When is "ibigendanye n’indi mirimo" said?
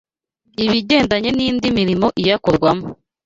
0.65-2.07